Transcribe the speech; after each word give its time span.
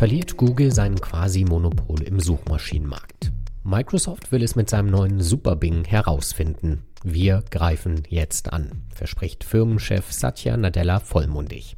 verliert 0.00 0.38
Google 0.38 0.72
sein 0.72 0.98
Quasi-Monopol 0.98 2.04
im 2.04 2.20
Suchmaschinenmarkt. 2.20 3.32
Microsoft 3.64 4.32
will 4.32 4.42
es 4.42 4.56
mit 4.56 4.70
seinem 4.70 4.88
neuen 4.88 5.20
Super 5.20 5.56
Bing 5.56 5.84
herausfinden. 5.84 6.86
Wir 7.04 7.44
greifen 7.50 8.04
jetzt 8.08 8.50
an, 8.50 8.84
verspricht 8.94 9.44
Firmenchef 9.44 10.10
Satya 10.10 10.56
Nadella 10.56 11.00
vollmundig. 11.00 11.76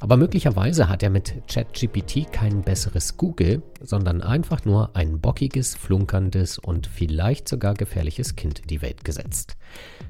Aber 0.00 0.16
möglicherweise 0.16 0.88
hat 0.88 1.02
er 1.02 1.10
mit 1.10 1.34
ChatGPT 1.48 2.30
kein 2.32 2.62
besseres 2.62 3.16
Google, 3.16 3.62
sondern 3.80 4.22
einfach 4.22 4.64
nur 4.64 4.94
ein 4.96 5.20
bockiges, 5.20 5.74
flunkerndes 5.74 6.58
und 6.58 6.86
vielleicht 6.86 7.48
sogar 7.48 7.74
gefährliches 7.74 8.36
Kind 8.36 8.60
in 8.60 8.66
die 8.66 8.82
Welt 8.82 9.04
gesetzt. 9.04 9.56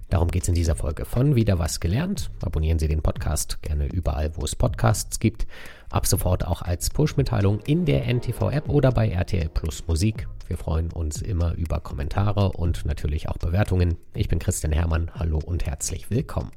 Darum 0.09 0.29
geht 0.29 0.43
es 0.43 0.49
in 0.49 0.55
dieser 0.55 0.77
Folge 0.77 1.05
von 1.05 1.35
Wieder 1.35 1.59
was 1.59 1.81
gelernt. 1.81 2.31
Abonnieren 2.43 2.79
Sie 2.79 2.89
den 2.89 3.03
Podcast 3.03 3.63
gerne 3.63 3.87
überall, 3.87 4.37
wo 4.37 4.45
es 4.45 4.57
Podcasts 4.57 5.21
gibt. 5.21 5.47
Ab 5.91 6.07
sofort 6.07 6.47
auch 6.47 6.63
als 6.63 6.91
Push-Mitteilung 6.91 7.61
in 7.61 7.85
der 7.85 8.07
NTV-App 8.07 8.69
oder 8.69 8.91
bei 8.91 9.09
RTL 9.09 9.49
Plus 9.49 9.87
Musik. 9.87 10.29
Wir 10.47 10.59
freuen 10.59 10.93
uns 10.93 11.23
immer 11.23 11.55
über 11.55 11.81
Kommentare 11.81 12.53
und 12.53 12.85
natürlich 12.85 13.29
auch 13.29 13.39
Bewertungen. 13.39 13.97
Ich 14.15 14.29
bin 14.29 14.39
Christian 14.39 14.73
Hermann. 14.73 15.11
Hallo 15.15 15.39
und 15.39 15.67
herzlich 15.67 16.11
willkommen. 16.11 16.51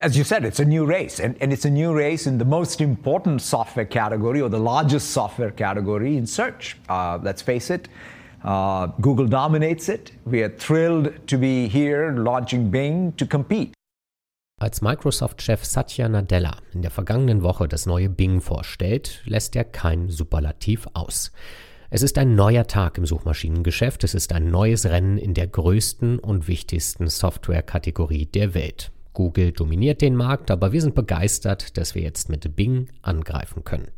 As 0.00 0.16
you 0.16 0.22
said, 0.22 0.44
it's 0.44 0.60
a 0.60 0.64
new 0.64 0.86
race, 0.86 1.18
and, 1.18 1.34
and 1.40 1.52
it's 1.52 1.64
a 1.64 1.70
new 1.70 1.92
race 1.92 2.28
in 2.28 2.38
the 2.38 2.44
most 2.44 2.80
important 2.80 3.42
software 3.42 3.84
category 3.84 4.40
or 4.40 4.48
the 4.48 4.56
largest 4.56 5.10
software 5.10 5.50
category 5.50 6.16
in 6.16 6.24
search. 6.24 6.76
Uh, 6.88 7.18
let's 7.20 7.42
face 7.42 7.68
it, 7.68 7.88
uh, 8.44 8.86
Google 9.00 9.26
dominates 9.26 9.88
it. 9.88 10.12
We 10.24 10.44
are 10.44 10.50
thrilled 10.50 11.26
to 11.26 11.36
be 11.36 11.66
here 11.66 12.12
launching 12.16 12.70
Bing 12.70 13.12
to 13.16 13.26
compete. 13.26 13.72
Als 14.60 14.82
Microsoft-Chef 14.82 15.64
Satya 15.64 16.08
Nadella 16.08 16.58
in 16.72 16.82
der 16.82 16.92
vergangenen 16.92 17.42
Woche 17.42 17.66
das 17.66 17.84
neue 17.86 18.08
Bing 18.08 18.40
vorstellt, 18.40 19.20
lässt 19.24 19.56
er 19.56 19.64
kein 19.64 20.10
Superlativ 20.10 20.86
aus. 20.94 21.32
Es 21.90 22.02
ist 22.02 22.18
ein 22.18 22.36
neuer 22.36 22.68
Tag 22.68 22.98
im 22.98 23.06
Suchmaschinengeschäft, 23.06 24.04
es 24.04 24.14
ist 24.14 24.32
ein 24.32 24.48
neues 24.48 24.86
Rennen 24.86 25.18
in 25.18 25.34
der 25.34 25.48
größten 25.48 26.20
und 26.20 26.46
wichtigsten 26.46 27.08
Softwarekategorie 27.08 28.26
der 28.26 28.54
Welt. 28.54 28.92
Google 29.18 29.50
dominiert 29.50 30.00
den 30.00 30.14
Markt, 30.14 30.48
aber 30.48 30.70
wir 30.70 30.80
sind 30.80 30.94
begeistert, 30.94 31.76
dass 31.76 31.96
wir 31.96 32.02
jetzt 32.02 32.28
mit 32.28 32.54
Bing 32.54 32.86
angreifen 33.02 33.64
können. 33.64 33.88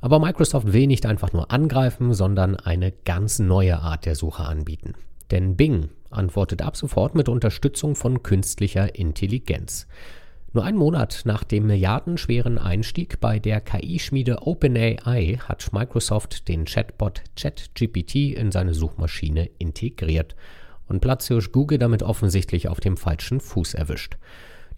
Aber 0.00 0.18
Microsoft 0.18 0.72
will 0.72 0.88
nicht 0.88 1.06
einfach 1.06 1.32
nur 1.32 1.52
angreifen, 1.52 2.12
sondern 2.14 2.56
eine 2.56 2.90
ganz 2.90 3.38
neue 3.38 3.78
Art 3.78 4.06
der 4.06 4.16
Suche 4.16 4.42
anbieten. 4.42 4.94
Denn 5.30 5.54
Bing 5.54 5.88
antwortet 6.10 6.62
ab 6.62 6.76
sofort 6.76 7.14
mit 7.14 7.28
Unterstützung 7.28 7.94
von 7.94 8.24
künstlicher 8.24 8.96
Intelligenz. 8.96 9.86
Nur 10.52 10.64
einen 10.64 10.78
Monat 10.78 11.22
nach 11.26 11.44
dem 11.44 11.68
milliardenschweren 11.68 12.58
Einstieg 12.58 13.20
bei 13.20 13.38
der 13.38 13.60
KI-Schmiede 13.60 14.42
OpenAI 14.42 15.38
hat 15.44 15.72
Microsoft 15.72 16.48
den 16.48 16.64
Chatbot 16.64 17.22
ChatGPT 17.36 18.34
in 18.34 18.50
seine 18.50 18.74
Suchmaschine 18.74 19.48
integriert 19.58 20.34
und 20.88 21.00
Platzhirsch 21.00 21.52
Google 21.52 21.78
damit 21.78 22.02
offensichtlich 22.02 22.68
auf 22.68 22.80
dem 22.80 22.96
falschen 22.96 23.40
Fuß 23.40 23.74
erwischt. 23.74 24.16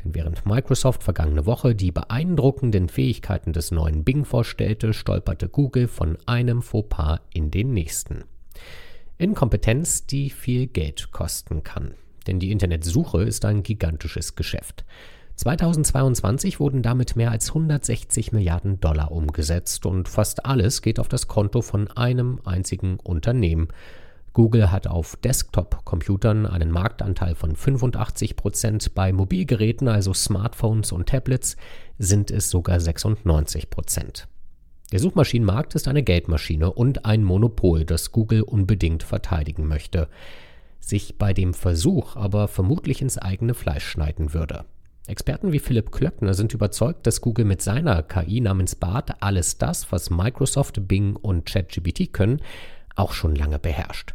Denn 0.04 0.14
während 0.14 0.46
Microsoft 0.46 1.02
vergangene 1.02 1.46
Woche 1.46 1.74
die 1.74 1.92
beeindruckenden 1.92 2.88
Fähigkeiten 2.88 3.52
des 3.52 3.70
neuen 3.70 4.04
Bing 4.04 4.24
vorstellte, 4.24 4.92
stolperte 4.92 5.48
Google 5.48 5.88
von 5.88 6.18
einem 6.26 6.62
Fauxpas 6.62 7.20
in 7.32 7.50
den 7.50 7.72
nächsten. 7.72 8.24
Inkompetenz, 9.18 10.06
die 10.06 10.30
viel 10.30 10.66
Geld 10.66 11.10
kosten 11.10 11.62
kann. 11.62 11.94
Denn 12.26 12.38
die 12.38 12.50
Internetsuche 12.50 13.22
ist 13.22 13.44
ein 13.44 13.62
gigantisches 13.62 14.34
Geschäft. 14.34 14.84
2022 15.36 16.60
wurden 16.60 16.82
damit 16.82 17.14
mehr 17.14 17.30
als 17.30 17.48
160 17.48 18.32
Milliarden 18.32 18.80
Dollar 18.80 19.12
umgesetzt 19.12 19.84
und 19.84 20.08
fast 20.08 20.46
alles 20.46 20.80
geht 20.80 20.98
auf 20.98 21.08
das 21.08 21.28
Konto 21.28 21.60
von 21.60 21.88
einem 21.90 22.40
einzigen 22.44 22.98
Unternehmen, 23.02 23.68
Google 24.36 24.70
hat 24.70 24.86
auf 24.86 25.16
Desktop-Computern 25.16 26.44
einen 26.44 26.70
Marktanteil 26.70 27.34
von 27.34 27.56
85 27.56 28.36
Prozent, 28.36 28.94
bei 28.94 29.10
Mobilgeräten, 29.10 29.88
also 29.88 30.12
Smartphones 30.12 30.92
und 30.92 31.08
Tablets, 31.08 31.56
sind 31.98 32.30
es 32.30 32.50
sogar 32.50 32.78
96 32.78 33.70
Prozent. 33.70 34.28
Der 34.92 34.98
Suchmaschinenmarkt 34.98 35.74
ist 35.74 35.88
eine 35.88 36.02
Geldmaschine 36.02 36.70
und 36.70 37.06
ein 37.06 37.24
Monopol, 37.24 37.86
das 37.86 38.12
Google 38.12 38.42
unbedingt 38.42 39.02
verteidigen 39.02 39.66
möchte, 39.66 40.06
sich 40.80 41.16
bei 41.16 41.32
dem 41.32 41.54
Versuch 41.54 42.14
aber 42.16 42.46
vermutlich 42.46 43.00
ins 43.00 43.16
eigene 43.16 43.54
Fleisch 43.54 43.86
schneiden 43.86 44.34
würde. 44.34 44.66
Experten 45.06 45.52
wie 45.52 45.60
Philipp 45.60 45.92
Klöckner 45.92 46.34
sind 46.34 46.52
überzeugt, 46.52 47.06
dass 47.06 47.22
Google 47.22 47.46
mit 47.46 47.62
seiner 47.62 48.02
KI 48.02 48.42
namens 48.42 48.74
BART 48.74 49.22
alles 49.22 49.56
das, 49.56 49.90
was 49.92 50.10
Microsoft, 50.10 50.86
Bing 50.86 51.16
und 51.16 51.46
ChatGPT 51.46 52.12
können, 52.12 52.42
auch 52.96 53.14
schon 53.14 53.34
lange 53.34 53.58
beherrscht. 53.58 54.14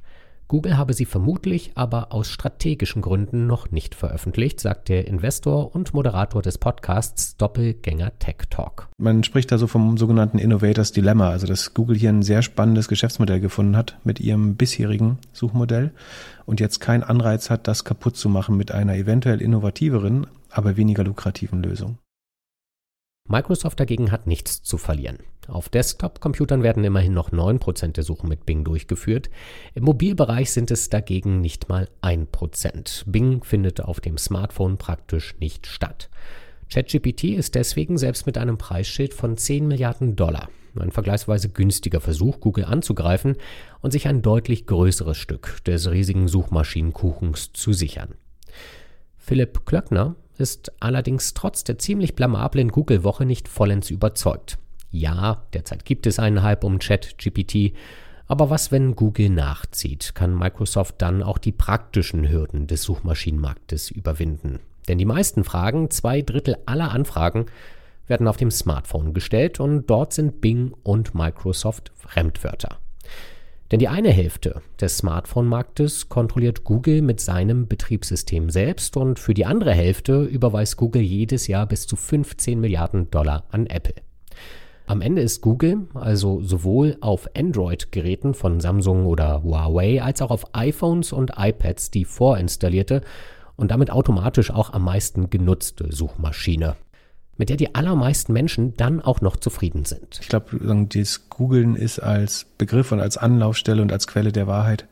Google 0.51 0.78
habe 0.78 0.94
sie 0.94 1.06
vermutlich 1.06 1.72
aber 1.75 2.12
aus 2.12 2.28
strategischen 2.28 3.01
Gründen 3.01 3.47
noch 3.47 3.72
nicht 3.72 3.95
veröffentlicht, 3.95 4.59
sagt 4.59 4.89
der 4.89 5.07
Investor 5.07 5.73
und 5.73 5.94
Moderator 5.94 6.41
des 6.41 6.57
Podcasts 6.57 7.38
Doppelgänger 7.38 8.19
Tech 8.19 8.35
Talk. 8.50 8.90
Man 8.97 9.23
spricht 9.23 9.50
da 9.53 9.57
so 9.57 9.67
vom 9.67 9.97
sogenannten 9.97 10.40
Innovators 10.40 10.91
Dilemma, 10.91 11.29
also 11.29 11.47
dass 11.47 11.73
Google 11.73 11.95
hier 11.95 12.09
ein 12.09 12.22
sehr 12.22 12.41
spannendes 12.41 12.90
Geschäftsmodell 12.90 13.40
gefunden 13.40 13.78
hat 13.78 13.97
mit 14.03 14.19
ihrem 14.19 14.57
bisherigen 14.57 15.19
Suchmodell 15.31 15.91
und 16.45 16.59
jetzt 16.59 16.81
keinen 16.81 17.03
Anreiz 17.03 17.50
hat, 17.50 17.69
das 17.69 17.85
kaputt 17.85 18.17
zu 18.17 18.28
machen 18.28 18.57
mit 18.57 18.73
einer 18.73 18.95
eventuell 18.95 19.41
innovativeren, 19.41 20.28
aber 20.50 20.75
weniger 20.75 21.06
lukrativen 21.06 21.63
Lösung. 21.63 21.97
Microsoft 23.31 23.79
dagegen 23.79 24.11
hat 24.11 24.27
nichts 24.27 24.61
zu 24.61 24.77
verlieren. 24.77 25.17
Auf 25.47 25.69
Desktop-Computern 25.69 26.61
werden 26.61 26.83
immerhin 26.83 27.13
noch 27.13 27.31
9% 27.31 27.93
der 27.93 28.03
Suchen 28.03 28.29
mit 28.29 28.45
Bing 28.45 28.63
durchgeführt. 28.63 29.29
Im 29.73 29.85
Mobilbereich 29.85 30.51
sind 30.51 30.69
es 30.69 30.89
dagegen 30.89 31.41
nicht 31.41 31.69
mal 31.69 31.89
1%. 32.01 33.03
Bing 33.07 33.43
findet 33.43 33.81
auf 33.81 33.99
dem 33.99 34.17
Smartphone 34.17 34.77
praktisch 34.77 35.35
nicht 35.39 35.65
statt. 35.65 36.09
ChatGPT 36.71 37.23
ist 37.23 37.55
deswegen 37.55 37.97
selbst 37.97 38.25
mit 38.25 38.37
einem 38.37 38.57
Preisschild 38.57 39.13
von 39.13 39.35
10 39.35 39.67
Milliarden 39.67 40.15
Dollar 40.15 40.49
ein 40.79 40.91
vergleichsweise 40.91 41.49
günstiger 41.49 41.99
Versuch, 41.99 42.39
Google 42.39 42.65
anzugreifen 42.65 43.35
und 43.81 43.91
sich 43.91 44.07
ein 44.07 44.21
deutlich 44.21 44.67
größeres 44.67 45.17
Stück 45.17 45.63
des 45.65 45.89
riesigen 45.91 46.27
Suchmaschinenkuchens 46.27 47.51
zu 47.53 47.73
sichern. 47.73 48.15
Philipp 49.17 49.65
Klöckner 49.65 50.15
ist 50.41 50.74
allerdings 50.81 51.34
trotz 51.34 51.63
der 51.63 51.78
ziemlich 51.78 52.16
blamablen 52.16 52.69
Google-Woche 52.69 53.25
nicht 53.25 53.47
vollends 53.47 53.90
überzeugt. 53.90 54.57
Ja, 54.90 55.44
derzeit 55.53 55.85
gibt 55.85 56.06
es 56.06 56.19
einen 56.19 56.44
Hype 56.44 56.66
um 56.66 56.79
ChatGPT, 56.79 57.74
aber 58.28 58.50
was, 58.50 58.72
wenn 58.72 58.96
Google 58.96 59.29
nachzieht? 59.29 60.16
Kann 60.16 60.38
Microsoft 60.38 60.96
dann 60.97 61.22
auch 61.22 61.38
die 61.38 61.52
praktischen 61.52 62.29
Hürden 62.29 62.68
des 62.68 62.84
Suchmaschinenmarktes 62.84 63.91
überwinden? 63.91 64.59
Denn 64.88 64.97
die 64.97 65.06
meisten 65.06 65.44
Fragen, 65.44 65.90
zwei 65.90 66.22
Drittel 66.22 66.58
aller 66.66 66.91
Anfragen, 66.91 67.46
werden 68.08 68.28
auf 68.28 68.38
dem 68.38 68.52
Smartphone 68.52 69.13
gestellt 69.13 69.59
und 69.59 69.85
dort 69.90 70.13
sind 70.13 70.41
Bing 70.41 70.73
und 70.84 71.13
Microsoft 71.13 71.91
Fremdwörter. 71.96 72.79
Denn 73.71 73.79
die 73.79 73.87
eine 73.87 74.09
Hälfte 74.09 74.61
des 74.81 74.97
Smartphone-Marktes 74.97 76.09
kontrolliert 76.09 76.65
Google 76.65 77.01
mit 77.01 77.21
seinem 77.21 77.67
Betriebssystem 77.67 78.49
selbst 78.49 78.97
und 78.97 79.17
für 79.17 79.33
die 79.33 79.45
andere 79.45 79.71
Hälfte 79.73 80.23
überweist 80.23 80.75
Google 80.75 81.01
jedes 81.01 81.47
Jahr 81.47 81.65
bis 81.67 81.87
zu 81.87 81.95
15 81.95 82.59
Milliarden 82.59 83.09
Dollar 83.11 83.45
an 83.49 83.67
Apple. 83.67 83.95
Am 84.87 84.99
Ende 84.99 85.21
ist 85.21 85.39
Google 85.39 85.87
also 85.93 86.41
sowohl 86.41 86.97
auf 86.99 87.29
Android-Geräten 87.33 88.33
von 88.33 88.59
Samsung 88.59 89.05
oder 89.05 89.41
Huawei 89.41 90.03
als 90.03 90.21
auch 90.21 90.31
auf 90.31 90.53
iPhones 90.53 91.13
und 91.13 91.31
iPads 91.37 91.91
die 91.91 92.03
vorinstallierte 92.03 93.01
und 93.55 93.72
damit 93.72 93.90
automatisch 93.90 94.51
auch 94.51 94.73
am 94.73 94.84
meisten 94.84 95.29
genutzte 95.29 95.93
Suchmaschine 95.93 96.75
mit 97.41 97.49
der 97.49 97.58
die 97.58 97.73
allermeisten 97.73 98.34
Menschen 98.34 98.78
dann 98.78 99.02
auch 99.02 99.20
noch 99.22 99.35
zufrieden 99.35 99.84
sind. 99.84 100.20
Ich 100.22 100.28
glaube, 100.28 100.85
das 100.93 101.28
Googlen 101.28 101.76
ist 101.76 101.97
als 101.97 102.46
Begriff 102.59 102.91
und 102.91 102.99
als 102.99 103.17
Anlaufstelle 103.17 103.82
und 103.82 103.91
als 103.91 104.05
Quelle 104.05 104.32
der 104.32 104.46
Wahrheit 104.46 104.85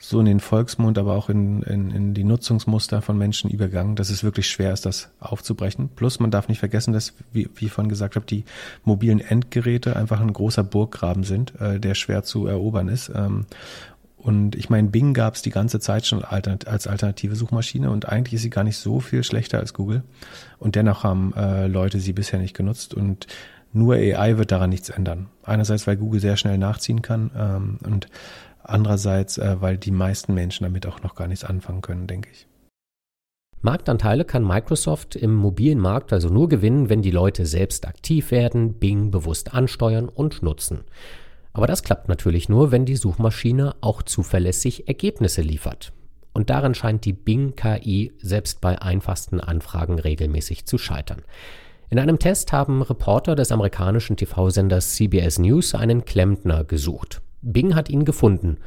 so 0.00 0.18
in 0.18 0.26
den 0.26 0.40
Volksmund, 0.40 0.98
aber 0.98 1.14
auch 1.14 1.28
in, 1.28 1.62
in, 1.62 1.92
in 1.92 2.12
die 2.12 2.24
Nutzungsmuster 2.24 3.02
von 3.02 3.16
Menschen 3.16 3.50
übergangen, 3.50 3.94
dass 3.94 4.10
es 4.10 4.24
wirklich 4.24 4.50
schwer 4.50 4.72
ist, 4.72 4.84
das 4.84 5.10
aufzubrechen. 5.20 5.88
Plus 5.94 6.18
man 6.18 6.32
darf 6.32 6.48
nicht 6.48 6.58
vergessen, 6.58 6.92
dass, 6.92 7.14
wie, 7.32 7.48
wie 7.54 7.66
ich 7.66 7.72
vorhin 7.72 7.88
gesagt 7.88 8.16
habe, 8.16 8.26
die 8.26 8.44
mobilen 8.82 9.20
Endgeräte 9.20 9.94
einfach 9.94 10.20
ein 10.20 10.32
großer 10.32 10.64
Burggraben 10.64 11.22
sind, 11.22 11.54
äh, 11.60 11.78
der 11.78 11.94
schwer 11.94 12.24
zu 12.24 12.48
erobern 12.48 12.88
ist. 12.88 13.12
Ähm, 13.14 13.46
und 14.26 14.56
ich 14.56 14.70
meine, 14.70 14.88
Bing 14.88 15.14
gab 15.14 15.36
es 15.36 15.42
die 15.42 15.50
ganze 15.50 15.78
Zeit 15.78 16.04
schon 16.04 16.24
als 16.24 16.88
alternative 16.88 17.36
Suchmaschine 17.36 17.92
und 17.92 18.08
eigentlich 18.08 18.34
ist 18.34 18.42
sie 18.42 18.50
gar 18.50 18.64
nicht 18.64 18.76
so 18.76 18.98
viel 18.98 19.22
schlechter 19.22 19.60
als 19.60 19.72
Google. 19.72 20.02
Und 20.58 20.74
dennoch 20.74 21.04
haben 21.04 21.32
äh, 21.36 21.68
Leute 21.68 22.00
sie 22.00 22.12
bisher 22.12 22.40
nicht 22.40 22.56
genutzt 22.56 22.92
und 22.92 23.28
nur 23.72 23.94
AI 23.94 24.36
wird 24.36 24.50
daran 24.50 24.70
nichts 24.70 24.88
ändern. 24.88 25.28
Einerseits, 25.44 25.86
weil 25.86 25.96
Google 25.96 26.20
sehr 26.20 26.36
schnell 26.36 26.58
nachziehen 26.58 27.02
kann 27.02 27.30
ähm, 27.38 27.78
und 27.84 28.08
andererseits, 28.64 29.38
äh, 29.38 29.60
weil 29.60 29.78
die 29.78 29.92
meisten 29.92 30.34
Menschen 30.34 30.64
damit 30.64 30.88
auch 30.88 31.04
noch 31.04 31.14
gar 31.14 31.28
nichts 31.28 31.44
anfangen 31.44 31.82
können, 31.82 32.08
denke 32.08 32.28
ich. 32.32 32.48
Marktanteile 33.62 34.24
kann 34.24 34.44
Microsoft 34.44 35.14
im 35.14 35.36
mobilen 35.36 35.78
Markt 35.78 36.12
also 36.12 36.30
nur 36.30 36.48
gewinnen, 36.48 36.88
wenn 36.88 37.00
die 37.00 37.12
Leute 37.12 37.46
selbst 37.46 37.86
aktiv 37.86 38.32
werden, 38.32 38.74
Bing 38.74 39.12
bewusst 39.12 39.54
ansteuern 39.54 40.08
und 40.08 40.42
nutzen. 40.42 40.80
Aber 41.56 41.66
das 41.66 41.82
klappt 41.82 42.06
natürlich 42.06 42.50
nur, 42.50 42.70
wenn 42.70 42.84
die 42.84 42.96
Suchmaschine 42.96 43.76
auch 43.80 44.02
zuverlässig 44.02 44.88
Ergebnisse 44.88 45.40
liefert. 45.40 45.94
Und 46.34 46.50
daran 46.50 46.74
scheint 46.74 47.06
die 47.06 47.14
Bing 47.14 47.56
KI 47.56 48.12
selbst 48.18 48.60
bei 48.60 48.82
einfachsten 48.82 49.40
Anfragen 49.40 49.98
regelmäßig 49.98 50.66
zu 50.66 50.76
scheitern. 50.76 51.22
In 51.88 51.98
einem 51.98 52.18
Test 52.18 52.52
haben 52.52 52.82
Reporter 52.82 53.34
des 53.34 53.52
amerikanischen 53.52 54.18
TV-Senders 54.18 54.96
CBS 54.96 55.38
News 55.38 55.74
einen 55.74 56.04
Klempner 56.04 56.62
gesucht. 56.62 57.22
Bing 57.40 57.74
hat 57.74 57.88
ihn 57.88 58.04
gefunden. 58.04 58.58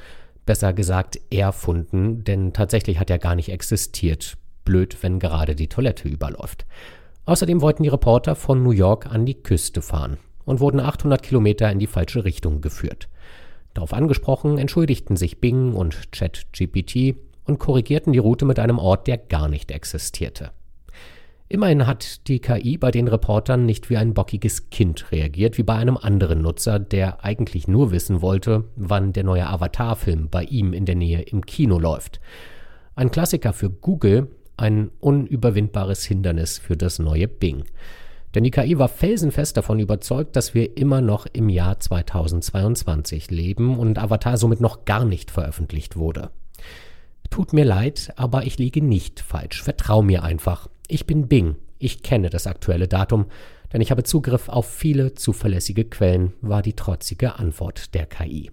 Besser 0.47 0.73
gesagt, 0.73 1.19
erfunden, 1.29 2.23
denn 2.23 2.53
tatsächlich 2.53 2.99
hat 2.99 3.11
er 3.11 3.19
gar 3.19 3.35
nicht 3.35 3.49
existiert. 3.49 4.35
Blöd, 4.65 4.97
wenn 5.03 5.19
gerade 5.19 5.53
die 5.53 5.67
Toilette 5.67 6.09
überläuft. 6.09 6.65
Außerdem 7.25 7.61
wollten 7.61 7.83
die 7.83 7.89
Reporter 7.89 8.33
von 8.33 8.63
New 8.63 8.71
York 8.71 9.05
an 9.05 9.27
die 9.27 9.43
Küste 9.43 9.83
fahren 9.83 10.17
und 10.49 10.59
wurden 10.59 10.79
800 10.79 11.21
Kilometer 11.21 11.71
in 11.71 11.77
die 11.77 11.85
falsche 11.85 12.25
Richtung 12.25 12.59
geführt. 12.59 13.07
Darauf 13.75 13.93
angesprochen 13.93 14.57
entschuldigten 14.57 15.15
sich 15.15 15.39
Bing 15.39 15.73
und 15.73 16.11
ChatGPT 16.11 17.15
und 17.45 17.59
korrigierten 17.59 18.13
die 18.13 18.19
Route 18.19 18.45
mit 18.45 18.57
einem 18.57 18.79
Ort, 18.79 19.05
der 19.05 19.19
gar 19.19 19.47
nicht 19.47 19.69
existierte. 19.69 20.49
Immerhin 21.49 21.85
hat 21.85 22.27
die 22.27 22.39
KI 22.39 22.79
bei 22.79 22.89
den 22.89 23.07
Reportern 23.07 23.67
nicht 23.67 23.91
wie 23.91 23.97
ein 23.97 24.15
bockiges 24.15 24.71
Kind 24.71 25.11
reagiert, 25.11 25.59
wie 25.59 25.63
bei 25.63 25.75
einem 25.75 25.97
anderen 25.97 26.41
Nutzer, 26.41 26.79
der 26.79 27.23
eigentlich 27.23 27.67
nur 27.67 27.91
wissen 27.91 28.23
wollte, 28.23 28.63
wann 28.75 29.13
der 29.13 29.25
neue 29.25 29.45
Avatar-Film 29.45 30.29
bei 30.31 30.45
ihm 30.45 30.73
in 30.73 30.85
der 30.85 30.95
Nähe 30.95 31.21
im 31.21 31.45
Kino 31.45 31.77
läuft. 31.77 32.19
Ein 32.95 33.11
Klassiker 33.11 33.53
für 33.53 33.69
Google, 33.69 34.29
ein 34.57 34.89
unüberwindbares 34.99 36.05
Hindernis 36.05 36.57
für 36.57 36.75
das 36.75 36.97
neue 36.97 37.27
Bing. 37.27 37.65
Denn 38.35 38.43
die 38.43 38.51
KI 38.51 38.77
war 38.77 38.89
felsenfest 38.89 39.57
davon 39.57 39.79
überzeugt, 39.79 40.35
dass 40.35 40.53
wir 40.53 40.77
immer 40.77 41.01
noch 41.01 41.25
im 41.31 41.49
Jahr 41.49 41.79
2022 41.79 43.31
leben 43.31 43.77
und 43.77 43.97
Avatar 43.97 44.37
somit 44.37 44.61
noch 44.61 44.85
gar 44.85 45.03
nicht 45.03 45.31
veröffentlicht 45.31 45.95
wurde. 45.95 46.29
Tut 47.29 47.53
mir 47.53 47.65
leid, 47.65 48.13
aber 48.15 48.45
ich 48.45 48.57
liege 48.57 48.83
nicht 48.83 49.19
falsch. 49.19 49.63
Vertrau 49.63 50.01
mir 50.01 50.23
einfach. 50.23 50.67
Ich 50.87 51.05
bin 51.05 51.27
Bing. 51.27 51.55
Ich 51.77 52.03
kenne 52.03 52.29
das 52.29 52.47
aktuelle 52.47 52.87
Datum, 52.87 53.27
denn 53.71 53.81
ich 53.81 53.91
habe 53.91 54.03
Zugriff 54.03 54.49
auf 54.49 54.69
viele 54.69 55.13
zuverlässige 55.13 55.85
Quellen, 55.85 56.33
war 56.41 56.61
die 56.61 56.73
trotzige 56.73 57.39
Antwort 57.39 57.93
der 57.93 58.05
KI. 58.05 58.51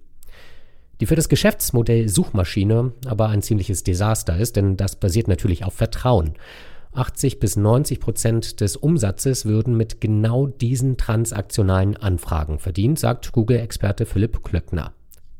Die 1.01 1.07
für 1.07 1.17
das 1.17 1.29
Geschäftsmodell 1.29 2.09
Suchmaschine 2.09 2.93
aber 3.07 3.29
ein 3.29 3.43
ziemliches 3.43 3.83
Desaster 3.83 4.39
ist, 4.39 4.57
denn 4.57 4.77
das 4.77 4.97
basiert 4.97 5.29
natürlich 5.29 5.65
auf 5.65 5.75
Vertrauen. 5.75 6.35
80 6.97 7.39
bis 7.39 7.57
90 7.57 8.01
Prozent 8.01 8.61
des 8.61 8.77
Umsatzes 8.77 9.45
würden 9.45 9.77
mit 9.77 10.01
genau 10.01 10.47
diesen 10.47 10.97
transaktionalen 10.97 11.97
Anfragen 11.97 12.59
verdient, 12.59 12.99
sagt 12.99 13.33
Google-Experte 13.33 14.07
Philipp 14.07 14.43
Klöckner. 14.43 14.93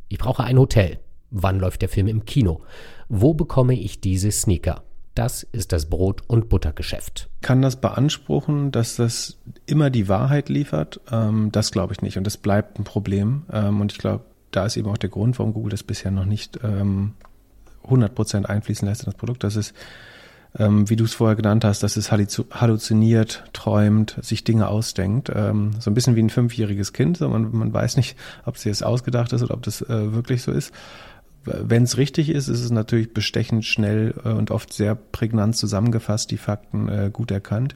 Ich 0.09 0.19
brauche 0.19 0.45
ein 0.45 0.59
Hotel. 0.59 0.99
Wann 1.31 1.59
läuft 1.59 1.83
der 1.83 1.89
Film 1.89 2.07
im 2.07 2.25
Kino? 2.25 2.63
Wo 3.09 3.35
bekomme 3.35 3.75
ich 3.75 4.01
diese 4.01 4.31
Sneaker? 4.31 4.85
Das 5.15 5.43
ist 5.43 5.73
das 5.73 5.87
Brot- 5.87 6.23
und 6.27 6.49
Buttergeschäft. 6.51 7.31
Kann 7.41 7.63
das 7.63 7.81
beanspruchen, 7.81 8.71
dass 8.71 8.97
das 8.97 9.39
immer 9.65 9.89
die 9.89 10.09
Wahrheit 10.09 10.51
liefert? 10.51 11.01
Ähm, 11.11 11.51
das 11.53 11.73
glaube 11.73 11.95
ich 11.95 12.03
nicht. 12.03 12.19
Und 12.19 12.25
das 12.25 12.37
bleibt 12.37 12.79
ein 12.79 12.85
Problem. 12.85 13.45
Ähm, 13.51 13.81
und 13.81 13.93
ich 13.93 13.99
glaube, 13.99 14.25
da 14.51 14.67
ist 14.67 14.77
eben 14.77 14.89
auch 14.89 14.99
der 14.99 15.09
Grund, 15.09 15.39
warum 15.39 15.55
Google 15.55 15.71
das 15.71 15.83
bisher 15.83 16.11
noch 16.11 16.27
nicht 16.27 16.61
ähm, 16.63 17.15
100% 17.89 18.45
einfließen 18.45 18.87
lässt 18.87 19.03
in 19.03 19.07
das 19.07 19.15
Produkt. 19.15 19.43
Das 19.43 19.57
ist, 19.57 19.75
ähm, 20.59 20.89
wie 20.89 20.97
du 20.97 21.05
es 21.05 21.15
vorher 21.15 21.37
genannt 21.37 21.65
hast, 21.65 21.83
dass 21.83 21.97
es 21.97 22.11
halluziniert, 22.11 23.45
träumt, 23.53 24.17
sich 24.23 24.45
Dinge 24.45 24.69
ausdenkt. 24.69 25.31
Ähm, 25.35 25.73
so 25.79 25.91
ein 25.91 25.95
bisschen 25.95 26.17
wie 26.17 26.23
ein 26.23 26.31
fünfjähriges 26.31 26.93
Kind. 26.93 27.19
So 27.19 27.29
man, 27.29 27.51
man 27.53 27.73
weiß 27.73 27.97
nicht, 27.97 28.17
ob 28.45 28.57
es 28.57 28.65
jetzt 28.65 28.85
ausgedacht 28.85 29.33
ist 29.33 29.43
oder 29.43 29.55
ob 29.55 29.63
das 29.63 29.83
äh, 29.83 30.13
wirklich 30.13 30.43
so 30.43 30.53
ist 30.53 30.73
wenn 31.47 31.85
es 31.85 31.97
richtig 31.97 32.29
ist, 32.31 32.49
ist 32.49 32.61
es 32.61 32.71
natürlich 32.71 33.15
bestechend 33.15 33.65
schnell 33.65 34.15
äh, 34.25 34.31
und 34.31 34.51
oft 34.51 34.73
sehr 34.73 34.95
prägnant 34.95 35.57
zusammengefasst, 35.57 36.31
die 36.31 36.39
Fakten 36.39 36.89
äh, 36.89 37.11
gut 37.13 37.31
erkannt. 37.31 37.75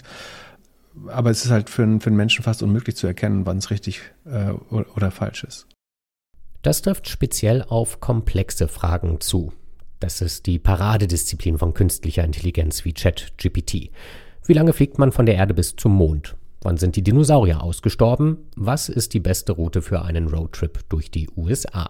Aber 1.06 1.30
es 1.30 1.44
ist 1.44 1.50
halt 1.50 1.70
für, 1.70 1.84
für 2.00 2.08
einen 2.08 2.16
Menschen 2.16 2.42
fast 2.42 2.62
unmöglich 2.62 2.96
zu 2.96 3.06
erkennen, 3.06 3.46
wann 3.46 3.58
es 3.58 3.70
richtig 3.70 4.00
äh, 4.24 4.50
oder, 4.70 4.86
oder 4.96 5.10
falsch 5.10 5.44
ist. 5.44 5.66
Das 6.62 6.82
trifft 6.82 7.08
speziell 7.08 7.62
auf 7.62 8.00
komplexe 8.00 8.68
Fragen 8.68 9.20
zu. 9.20 9.52
Das 10.00 10.22
ist 10.22 10.46
die 10.46 10.58
Paradedisziplin 10.58 11.58
von 11.58 11.74
künstlicher 11.74 12.24
Intelligenz 12.24 12.86
wie 12.86 12.94
ChatGPT. 12.94 13.90
Wie 14.46 14.52
lange 14.54 14.72
fliegt 14.72 14.98
man 14.98 15.12
von 15.12 15.26
der 15.26 15.34
Erde 15.34 15.52
bis 15.52 15.76
zum 15.76 15.92
Mond? 15.92 16.36
Wann 16.62 16.78
sind 16.78 16.96
die 16.96 17.02
Dinosaurier 17.02 17.62
ausgestorben? 17.62 18.38
Was 18.56 18.88
ist 18.88 19.12
die 19.12 19.20
beste 19.20 19.52
Route 19.52 19.82
für 19.82 20.02
einen 20.02 20.28
Roadtrip 20.28 20.88
durch 20.88 21.10
die 21.10 21.28
USA? 21.36 21.86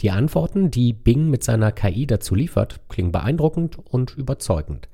Die 0.00 0.10
Antworten, 0.10 0.70
die 0.70 0.94
Bing 0.94 1.28
mit 1.28 1.44
seiner 1.44 1.70
KI 1.70 2.06
dazu 2.06 2.34
liefert, 2.34 2.80
klingen 2.88 3.12
beeindruckend 3.12 3.78
und 3.78 4.16
überzeugend, 4.16 4.88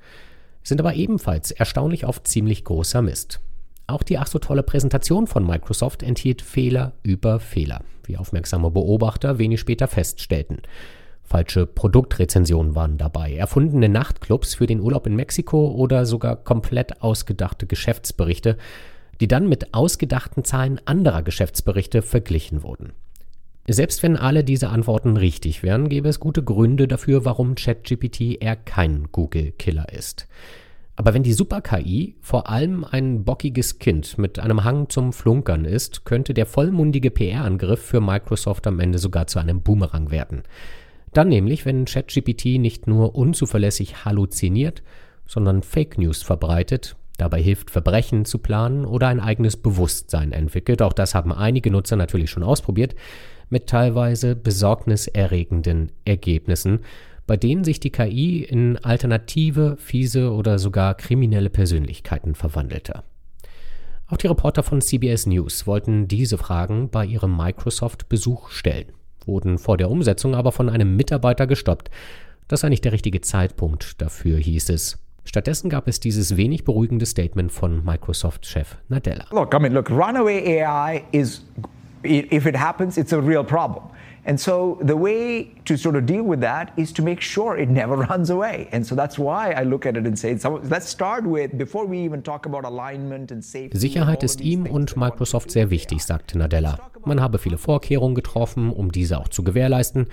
sind 0.61 0.81
aber 0.81 0.93
ebenfalls 0.95 1.51
erstaunlich 1.51 2.03
auf 2.03 2.23
ziemlich 2.23 2.65
großer 2.65 3.01
Mist. 3.01 3.39
Auch 3.87 4.03
die 4.03 4.17
ach 4.17 4.27
so 4.27 4.39
tolle 4.39 4.61
Präsentation 4.61 5.25
von 5.25 5.47
Microsoft 5.47 6.03
enthielt 6.03 6.41
Fehler 6.41 6.91
über 7.01 7.39
Fehler, 7.39 7.81
wie 8.03 8.17
aufmerksame 8.17 8.69
Beobachter 8.69 9.39
wenig 9.39 9.61
später 9.61 9.87
feststellten. 9.87 10.61
Falsche 11.29 11.67
Produktrezensionen 11.67 12.73
waren 12.73 12.97
dabei, 12.97 13.35
erfundene 13.35 13.87
Nachtclubs 13.87 14.55
für 14.55 14.65
den 14.65 14.79
Urlaub 14.79 15.05
in 15.05 15.15
Mexiko 15.15 15.69
oder 15.69 16.07
sogar 16.07 16.35
komplett 16.35 17.03
ausgedachte 17.03 17.67
Geschäftsberichte, 17.67 18.57
die 19.21 19.27
dann 19.27 19.47
mit 19.47 19.75
ausgedachten 19.75 20.43
Zahlen 20.43 20.81
anderer 20.85 21.21
Geschäftsberichte 21.21 22.01
verglichen 22.01 22.63
wurden. 22.63 22.93
Selbst 23.67 24.01
wenn 24.01 24.17
alle 24.17 24.43
diese 24.43 24.69
Antworten 24.69 25.17
richtig 25.17 25.61
wären, 25.61 25.87
gäbe 25.87 26.09
es 26.09 26.19
gute 26.19 26.43
Gründe 26.43 26.87
dafür, 26.87 27.25
warum 27.25 27.53
ChatGPT 27.53 28.41
eher 28.41 28.55
kein 28.55 29.09
Google-Killer 29.11 29.93
ist. 29.93 30.27
Aber 30.95 31.13
wenn 31.13 31.21
die 31.21 31.33
Super-KI 31.33 32.15
vor 32.21 32.49
allem 32.49 32.83
ein 32.83 33.23
bockiges 33.23 33.77
Kind 33.77 34.17
mit 34.17 34.39
einem 34.39 34.63
Hang 34.63 34.89
zum 34.89 35.13
Flunkern 35.13 35.65
ist, 35.65 36.05
könnte 36.05 36.33
der 36.33 36.47
vollmundige 36.47 37.11
PR-Angriff 37.11 37.81
für 37.81 38.01
Microsoft 38.01 38.65
am 38.65 38.79
Ende 38.79 38.97
sogar 38.97 39.27
zu 39.27 39.37
einem 39.37 39.61
Boomerang 39.61 40.09
werden. 40.09 40.41
Dann 41.13 41.29
nämlich, 41.29 41.65
wenn 41.65 41.85
ChatGPT 41.85 42.59
nicht 42.59 42.87
nur 42.87 43.15
unzuverlässig 43.15 44.05
halluziniert, 44.05 44.83
sondern 45.25 45.63
Fake 45.63 45.97
News 45.97 46.23
verbreitet, 46.23 46.95
dabei 47.17 47.41
hilft, 47.41 47.69
Verbrechen 47.69 48.25
zu 48.25 48.39
planen 48.39 48.85
oder 48.85 49.07
ein 49.07 49.19
eigenes 49.19 49.57
Bewusstsein 49.57 50.31
entwickelt. 50.31 50.81
Auch 50.81 50.93
das 50.93 51.15
haben 51.15 51.31
einige 51.31 51.71
Nutzer 51.71 51.95
natürlich 51.95 52.29
schon 52.29 52.43
ausprobiert 52.43 52.95
mit 53.49 53.67
teilweise 53.67 54.35
besorgniserregenden 54.35 55.91
Ergebnissen, 56.05 56.79
bei 57.27 57.37
denen 57.37 57.63
sich 57.63 57.79
die 57.79 57.91
KI 57.91 58.43
in 58.43 58.77
alternative, 58.77 59.77
fiese 59.77 60.31
oder 60.31 60.57
sogar 60.57 60.95
kriminelle 60.95 61.49
Persönlichkeiten 61.49 62.35
verwandelte. 62.35 63.03
Auch 64.07 64.17
die 64.17 64.27
Reporter 64.27 64.63
von 64.63 64.81
CBS 64.81 65.27
News 65.27 65.67
wollten 65.67 66.07
diese 66.07 66.39
Fragen 66.39 66.89
bei 66.89 67.05
ihrem 67.05 67.37
Microsoft-Besuch 67.37 68.49
stellen, 68.49 68.91
wurden 69.29 69.57
vor 69.57 69.77
der 69.77 69.89
Umsetzung 69.89 70.35
aber 70.35 70.51
von 70.51 70.69
einem 70.69 70.95
Mitarbeiter 70.95 71.47
gestoppt. 71.47 71.89
Das 72.47 72.61
sei 72.61 72.69
nicht 72.69 72.83
der 72.83 72.91
richtige 72.91 73.21
Zeitpunkt 73.21 74.01
dafür, 74.01 74.37
hieß 74.37 74.69
es. 74.69 74.97
Stattdessen 75.23 75.69
gab 75.69 75.87
es 75.87 75.99
dieses 75.99 76.37
wenig 76.37 76.63
beruhigende 76.63 77.05
Statement 77.05 77.51
von 77.51 77.85
Microsoft-Chef 77.85 78.77
Nadella. 78.87 79.25
Look, 79.31 79.53
I 79.53 79.59
mean, 79.59 79.73
look, 79.73 79.89
runaway 79.91 80.63
AI 80.63 81.03
is 81.11 81.45
if 82.03 82.45
it 82.45 82.55
happens, 82.55 82.97
it's 82.97 83.13
a 83.13 83.19
real 83.19 83.43
problem. 83.43 83.83
And 84.29 84.39
so 84.39 84.77
the 84.83 84.95
way 84.95 85.55
to 85.65 85.75
sort 85.75 85.95
of 85.95 86.05
deal 86.05 86.21
with 86.21 86.39
that 86.41 86.71
is 86.77 86.93
to 86.93 87.01
make 87.01 87.19
sure 87.19 87.57
it 87.57 87.67
never 87.67 87.95
runs 88.09 88.29
away. 88.29 88.67
And 88.71 88.85
so 88.85 88.95
that's 88.95 89.17
why 89.17 89.53
I 89.53 89.63
look 89.63 89.87
at 89.87 89.97
it 89.97 90.05
and 90.05 90.19
say, 90.19 90.37
let's 90.69 90.87
start 90.87 91.25
with, 91.25 91.57
before 91.57 91.87
we 91.87 91.97
even 92.05 92.21
talk 92.21 92.45
about 92.45 92.63
alignment 92.63 93.31
and 93.31 93.43
safety. 93.43 93.75
Sicherheit 93.75 94.21
ist 94.21 94.39
ihm 94.39 94.67
und 94.67 94.95
Microsoft 94.95 95.49
sehr 95.49 95.71
wichtig, 95.71 96.03
sagte 96.03 96.37
Nadella. 96.37 96.77
Man 97.03 97.21
habe 97.21 97.39
viele 97.39 97.57
Vorkehrungen 97.57 98.13
getroffen, 98.13 98.71
um 98.71 98.91
diese 98.91 99.17
auch 99.17 99.29
zu 99.29 99.43
gewährleisten. 99.43 100.05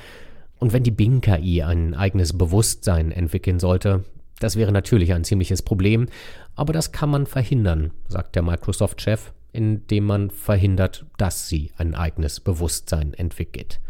Und 0.58 0.72
wenn 0.72 0.82
die 0.82 0.92
Bing-KI 0.92 1.62
ein 1.62 1.92
eigenes 1.92 2.38
Bewusstsein 2.38 3.12
entwickeln 3.12 3.58
sollte, 3.58 4.04
das 4.40 4.56
wäre 4.56 4.72
natürlich 4.72 5.12
ein 5.12 5.24
ziemliches 5.24 5.60
Problem, 5.60 6.06
aber 6.54 6.72
das 6.72 6.90
kann 6.90 7.10
man 7.10 7.26
verhindern, 7.26 7.90
sagt 8.08 8.34
der 8.34 8.42
Microsoft-Chef 8.42 9.32
indem 9.56 10.04
man 10.04 10.30
verhindert, 10.30 11.06
dass 11.16 11.48
sie 11.48 11.72
ein 11.78 11.94
eigenes 11.94 12.40
Bewusstsein 12.40 13.14
entwickelt. 13.14 13.80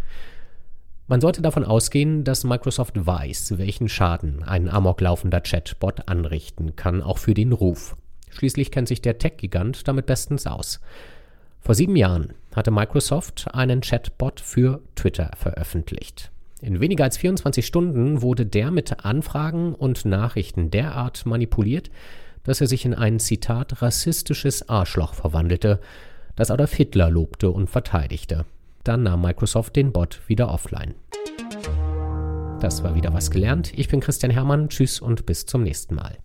Man 1.09 1.21
sollte 1.21 1.43
davon 1.43 1.65
ausgehen, 1.65 2.25
dass 2.25 2.45
Microsoft 2.45 3.07
weiß, 3.07 3.59
welchen 3.59 3.89
Schaden 3.89 4.43
ein 4.43 4.69
amoklaufender 4.69 5.41
Chatbot 5.41 6.09
anrichten 6.09 6.75
kann, 6.75 7.03
auch 7.03 7.19
für 7.19 7.35
den 7.35 7.53
Ruf. 7.53 7.97
Schließlich 8.31 8.71
kennt 8.71 8.89
sich 8.89 9.03
der 9.03 9.19
Tech-Gigant 9.19 9.87
damit 9.87 10.07
bestens 10.07 10.47
aus. 10.47 10.81
Vor 11.61 11.75
sieben 11.75 11.97
Jahren 11.97 12.35
hatte 12.55 12.71
Microsoft 12.71 13.49
einen 13.53 13.81
Chatbot 13.81 14.41
für 14.41 14.83
Twitter 14.95 15.31
veröffentlicht. 15.37 16.31
In 16.61 16.81
weniger 16.81 17.05
als 17.05 17.17
24 17.19 17.67
Stunden 17.67 18.23
wurde 18.23 18.47
der 18.47 18.71
mit 18.71 19.05
Anfragen 19.05 19.75
und 19.75 20.05
Nachrichten 20.05 20.71
derart 20.71 21.27
manipuliert, 21.27 21.91
dass 22.47 22.61
er 22.61 22.67
sich 22.67 22.85
in 22.85 22.95
ein 22.95 23.19
Zitat 23.19 23.83
rassistisches 23.83 24.69
Arschloch 24.69 25.15
verwandelte, 25.15 25.81
das 26.37 26.51
Adolf 26.51 26.73
Hitler 26.75 27.11
lobte 27.11 27.51
und 27.51 27.69
verteidigte. 27.69 28.45
Dann 28.85 29.03
nahm 29.03 29.23
Microsoft 29.23 29.77
den 29.77 29.93
Bot 29.93 30.21
wieder 30.27 30.51
offline. 30.51 30.95
Das 32.61 32.83
war 32.83 32.95
wieder 32.95 33.13
was 33.13 33.31
gelernt. 33.31 33.73
Ich 33.77 33.89
bin 33.89 34.01
Christian 34.01 34.31
Hermann. 34.31 34.69
Tschüss 34.69 35.01
und 35.01 35.27
bis 35.27 35.45
zum 35.45 35.63
nächsten 35.63 35.95
Mal. 35.95 36.19